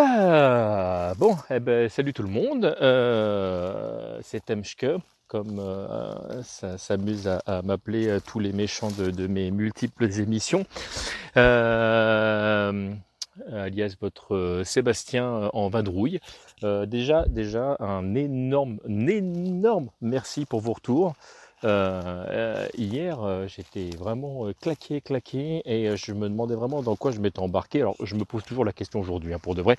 [0.00, 2.66] Ah, bon, eh ben, salut tout le monde.
[2.80, 4.86] Euh, c'est Temschke,
[5.26, 10.64] comme euh, ça s'amuse à, m'appeler euh, tous les méchants de, mes multiples émissions.
[11.34, 12.62] alias
[14.00, 16.20] votre Sébastien en vadrouille.
[16.62, 21.14] déjà, déjà un énorme, un énorme merci pour vos retours.
[21.64, 27.10] Euh, euh, hier, euh, j'étais vraiment claqué, claqué, et je me demandais vraiment dans quoi
[27.10, 27.80] je m'étais embarqué.
[27.80, 29.76] Alors, je me pose toujours la question aujourd'hui, hein, pour de vrai.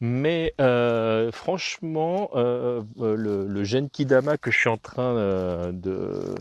[0.00, 0.54] Mais
[1.32, 5.14] franchement, le, le Gen Kidama que je suis en train
[5.72, 6.34] de,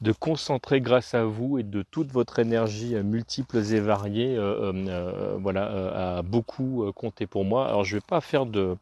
[0.00, 4.38] de concentrer grâce à vous et de toute votre énergie multiples et variées,
[5.40, 7.66] voilà, a beaucoup compté pour moi.
[7.68, 8.76] Alors, je vais pas faire de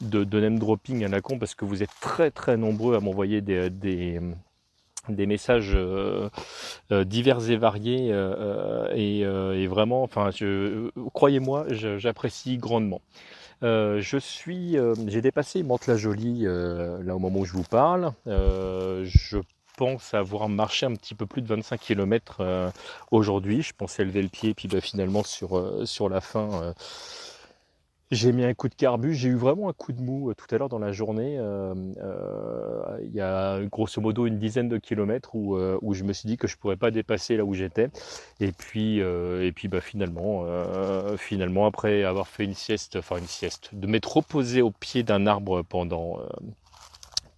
[0.00, 3.42] de, name dropping à la con parce que vous êtes très très nombreux à m'envoyer
[3.42, 4.18] des
[5.08, 6.28] messages euh,
[6.92, 10.30] euh, divers et variés euh, et, vraiment, enfin,
[11.12, 13.00] croyez-moi, j'apprécie grandement.
[13.62, 18.12] je suis, j'ai dépassé Mantes-la-Jolie là au moment où je vous parle.
[18.26, 19.38] je
[19.76, 22.72] pense avoir marché un petit peu plus de 25 km
[23.10, 23.62] aujourd'hui.
[23.62, 26.74] Je pensais lever le pied, puis bah, finalement sur sur la fin
[28.10, 30.52] j'ai mis un coup de carbu, j'ai eu vraiment un coup de mou euh, tout
[30.52, 31.36] à l'heure dans la journée.
[31.38, 36.12] Euh, euh, il y a grosso modo une dizaine de kilomètres où, où je me
[36.12, 37.88] suis dit que je pourrais pas dépasser là où j'étais.
[38.40, 40.44] Et puis, et puis bah, finalement,
[41.16, 45.26] finalement, après avoir fait une sieste, enfin une sieste, de m'être reposé au pied d'un
[45.26, 46.18] arbre pendant,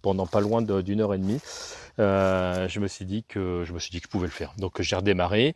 [0.01, 1.39] pendant pas loin d'une heure et demie,
[1.97, 4.53] je me suis dit que je me suis dit que je pouvais le faire.
[4.57, 5.53] Donc j'ai redémarré.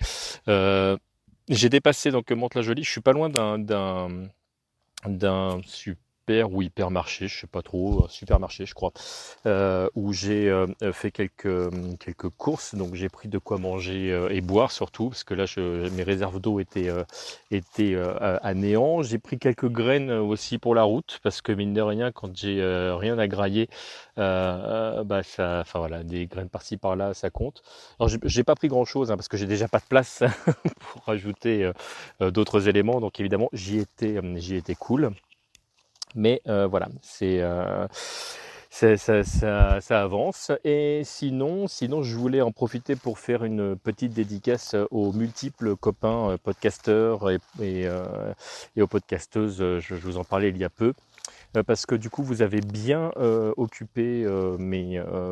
[0.47, 2.83] j'ai dépassé donc Monte-la-Jolie.
[2.83, 3.57] Je suis pas loin d'un
[5.05, 5.61] d'un
[6.27, 8.91] super ou hypermarché, je sais pas trop, supermarché je crois,
[9.45, 11.47] euh, où j'ai euh, fait quelques
[11.99, 15.45] quelques courses, donc j'ai pris de quoi manger euh, et boire surtout, parce que là
[15.45, 16.89] je, mes réserves d'eau étaient
[17.51, 19.03] étaient à néant.
[19.03, 22.61] J'ai pris quelques graines aussi pour la route, parce que mine de rien, quand j'ai
[22.99, 23.69] rien à grailler,
[24.17, 27.63] bah enfin voilà, des graines par-ci par-là, ça compte.
[27.99, 30.23] Alors j'ai pas pris grand-chose, hein, parce que j'ai déjà pas de place
[30.79, 31.71] pour rajouter
[32.19, 35.13] d'autres éléments, donc évidemment j'y étais j'y étais cool.
[36.17, 37.87] Mais euh, voilà, c'est euh,
[38.71, 40.51] ça, avance.
[40.63, 46.31] Et sinon, sinon, je voulais en profiter pour faire une petite dédicace aux multiples copains
[46.31, 47.29] euh, podcasteurs
[47.61, 47.87] et,
[48.81, 49.79] aux podcasteuses.
[49.79, 50.93] Je, vous en parlais il y a peu.
[51.57, 54.57] Euh, parce que du coup vous avez bien euh, occupé euh,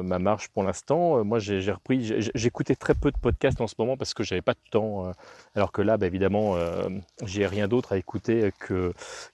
[0.03, 1.23] ma marche pour l'instant.
[1.23, 4.53] moi j'ai repris, j'écoutais très peu de podcasts en ce moment parce que j'avais pas
[4.53, 5.11] de temps.
[5.55, 6.55] alors que là, bah, évidemment,
[7.23, 8.93] j'ai rien d'autre à écouter que,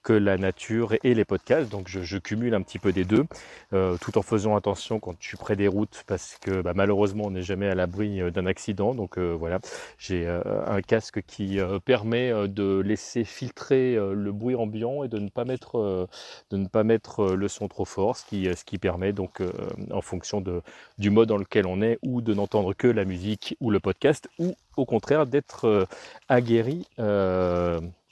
[0.09, 1.69] la nature et, les podcasts.
[1.72, 3.25] Donc je, je, cumule un petit peu des deux,
[3.72, 7.31] tout en faisant attention quand je suis près des routes parce que bah, malheureusement on
[7.31, 8.94] n'est jamais à l'abri d'un accident.
[8.94, 9.59] Donc voilà,
[9.97, 15.46] j'ai un casque qui permet de laisser filtrer le bruit ambiant et de ne pas
[15.46, 16.07] mettre,
[16.50, 19.42] de ne pas mettre euh, le son trop fort, ce qui, ce qui permet donc
[19.42, 19.52] euh,
[19.92, 20.62] en fonction de,
[20.97, 24.30] du mode dans lequel on est, ou de n'entendre que la musique ou le podcast,
[24.40, 25.86] ou au contraire d'être euh,
[26.30, 26.88] aguerri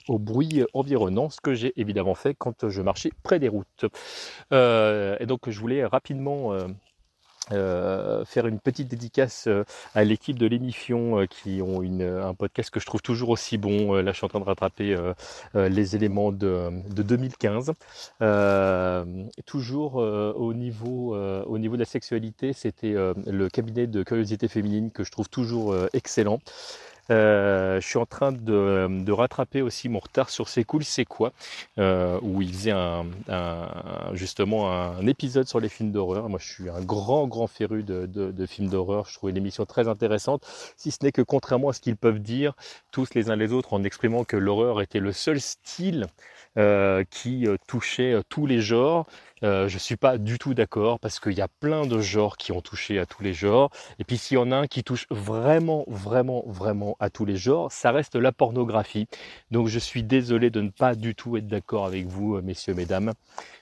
[0.08, 3.84] au bruit environnant, ce que j'ai évidemment fait quand je marchais près des routes.
[4.50, 6.52] et donc je voulais rapidement
[7.52, 12.34] euh, faire une petite dédicace euh, à l'équipe de l'émission euh, qui ont une, un
[12.34, 13.94] podcast que je trouve toujours aussi bon.
[13.94, 14.96] là, je suis en train de rattraper
[15.54, 17.72] les éléments de, de 2015.
[19.46, 22.94] toujours au niveau au niveau de la sexualité, c'était
[23.26, 26.40] le cabinet de curiosité féminine que je trouve toujours excellent.
[27.10, 31.32] Euh, je suis en train de, rattraper aussi mon retard sur C'est cool, c'est quoi
[31.78, 33.04] euh, où il faisait un,
[34.12, 36.28] justement un épisode sur les films d'horreur.
[36.28, 39.06] Moi, je suis un grand, grand féru de, films d'horreur.
[39.06, 42.20] Je trouve une émission très intéressante, si ce n'est que contrairement à ce qu'ils peuvent
[42.20, 42.54] dire
[42.92, 46.06] tous les uns les autres en exprimant que l'horreur était le seul style
[46.58, 49.06] euh, qui touchait tous les genres.
[49.42, 52.52] Euh, je suis pas du tout d'accord parce qu'il y a plein de genres qui
[52.52, 53.70] ont touché à tous les genres.
[53.98, 57.36] Et puis s'il y en a un qui touche vraiment, vraiment, vraiment à tous les
[57.36, 59.08] genres, ça reste la pornographie.
[59.50, 62.74] Donc je suis désolé de ne pas du tout être d'accord avec vous, euh, messieurs,
[62.74, 63.12] mesdames.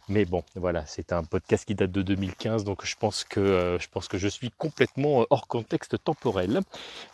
[0.08, 3.79] Mais bon, voilà, c'est un podcast qui date de 2015, donc je pense que euh,
[3.79, 6.61] je pense que je suis complètement euh, hors contexte temporel.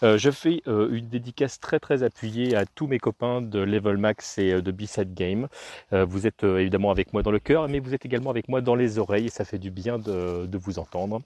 [0.02, 4.62] Je fais une dédicace très très appuyée à tous mes copains de Level Max et
[4.62, 5.48] de B-Side Game.
[5.92, 8.74] vous êtes évidemment avec moi dans le cœur, mais vous êtes également avec moi dans
[8.74, 11.20] les oreilles, et ça fait du bien de vous entendre.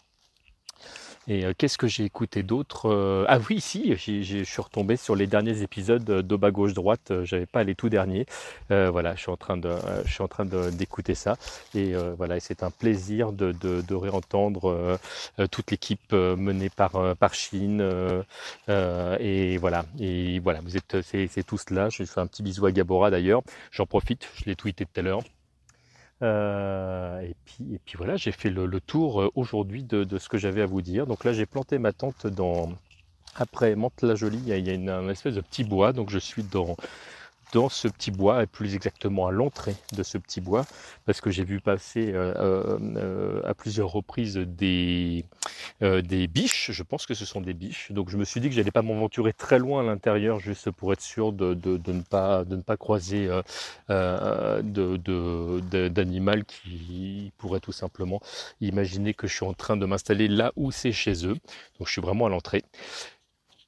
[1.29, 5.15] Et euh, qu'est-ce que j'ai écouté d'autre euh, Ah oui, si, je suis retombé sur
[5.15, 7.13] les derniers épisodes d'Oba gauche droite.
[7.25, 8.27] J'avais pas les tout derniers.
[8.71, 9.71] voilà, je suis en train de,
[10.05, 11.37] je suis en train d'écouter ça.
[11.75, 14.99] Et voilà, c'est un plaisir de, de, réentendre
[15.51, 17.83] toute l'équipe menée par par Chine.
[18.69, 21.89] et voilà, et voilà, vous êtes, c'est tous là.
[21.91, 23.43] Je fais un petit bisou à Gabora d'ailleurs.
[23.71, 25.23] J'en profite, je l'ai tweeté tout à l'heure.
[26.23, 30.39] Euh, et, puis, et puis voilà, j'ai fait le, tour euh, aujourd'hui de, ce que
[30.39, 31.07] j'avais à vous dire.
[31.07, 32.71] Donc là, j'ai planté ma tente dans.
[33.37, 35.93] Après Mantes-la-Jolie, il y a, une, un espèce de petit bois.
[35.93, 36.77] Donc je suis dans
[37.53, 40.67] dans ce petit bois, et plus exactement à l'entrée de ce petit bois,
[41.07, 45.25] parce que j'ai vu passer euh, euh, euh, à plusieurs reprises des,
[46.31, 48.71] biches, je pense que ce sont des biches, donc je me suis dit que j'allais
[48.71, 52.63] pas m'aventurer très loin à l'intérieur, juste pour être sûr de, ne, pas, de ne
[52.63, 53.29] pas croiser
[55.89, 58.21] d'animal qui pourrait tout simplement
[58.61, 61.37] imaginer que je suis en train de m'installer là où c'est chez eux,
[61.79, 62.65] donc je suis vraiment à l'entrée.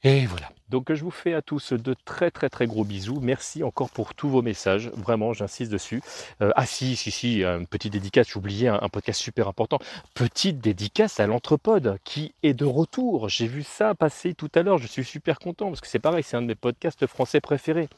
[0.02, 0.50] Et voilà.
[0.70, 3.18] Donc je vous fais à tous de très très très gros bisous.
[3.20, 4.88] Merci encore pour tous vos messages.
[4.94, 6.00] Vraiment, j'insiste dessus.
[6.40, 9.78] Euh, ah si, si, si, une petite dédicace, j'oubliais un, podcast super important.
[10.14, 13.28] Petite dédicace à l'Entrepode qui est de retour.
[13.28, 14.78] J'ai vu ça passer tout à l'heure.
[14.78, 17.88] Je suis super content parce que c'est pareil, c'est un de mes podcasts français préférés.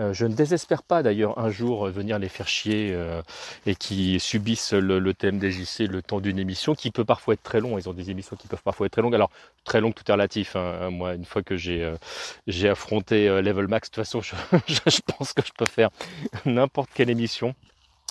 [0.00, 3.20] Euh, je ne désespère pas d'ailleurs un jour venir les faire chier euh,
[3.66, 7.42] et qui subissent le, thème des JC le temps d'une émission qui peut parfois être
[7.42, 7.78] très long.
[7.78, 9.14] Ils ont des émissions qui peuvent parfois être très longues.
[9.14, 9.30] Alors
[9.64, 10.56] très longue, tout est relatif.
[10.56, 10.90] Hein.
[10.90, 14.20] Moi, une fois que j'ai euh, affronté Level Max, de toute façon,
[14.66, 15.90] je pense que je peux faire
[16.46, 17.54] n'importe quelle émission.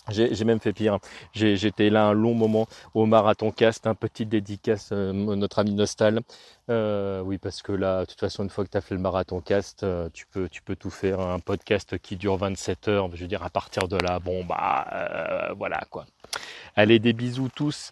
[0.09, 0.97] J'ai même fait pire.
[1.33, 6.21] J'étais là un long moment au marathon cast, un petit dédicace, euh, notre ami Nostal.
[6.69, 9.01] Euh, oui, parce que là, de toute façon, une fois que tu as fait le
[9.01, 11.19] marathon cast, euh, tu, peux, tu peux tout faire.
[11.19, 15.53] Un podcast qui dure 27 heures, je veux dire, à partir de là, bon, bah,
[15.57, 16.05] voilà quoi.
[16.75, 17.91] Allez, des bisous tous.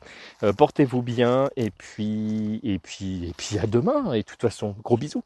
[0.57, 4.13] Portez-vous bien et puis, et puis, et puis à demain.
[4.13, 5.23] Et de toute façon, gros bisous.